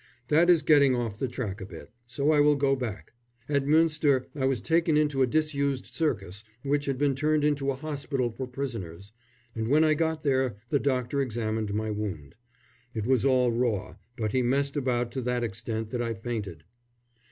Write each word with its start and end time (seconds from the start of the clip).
That 0.29 0.49
is 0.49 0.63
getting 0.63 0.95
off 0.95 1.19
the 1.19 1.27
track 1.27 1.61
a 1.61 1.65
bit, 1.67 1.91
so 2.07 2.31
I 2.31 2.39
will 2.39 2.55
go 2.55 2.75
back. 2.75 3.13
At 3.47 3.65
Münster 3.65 4.25
I 4.33 4.45
was 4.47 4.59
taken 4.59 4.97
into 4.97 5.21
a 5.21 5.27
disused 5.27 5.93
circus 5.93 6.43
which 6.63 6.85
had 6.85 6.97
been 6.97 7.13
turned 7.13 7.43
into 7.45 7.69
a 7.69 7.75
hospital 7.75 8.31
for 8.31 8.47
prisoners, 8.47 9.11
and 9.53 9.67
when 9.67 9.83
I 9.83 9.93
got 9.93 10.23
there 10.23 10.55
the 10.69 10.79
doctor 10.79 11.21
examined 11.21 11.71
my 11.75 11.91
wound. 11.91 12.33
It 12.95 13.05
was 13.05 13.25
all 13.25 13.51
raw, 13.51 13.97
but 14.17 14.31
he 14.31 14.41
messed 14.41 14.75
about 14.75 15.11
to 15.11 15.21
that 15.21 15.43
extent 15.43 15.91
that 15.91 16.01
I 16.01 16.15
fainted. 16.15 16.63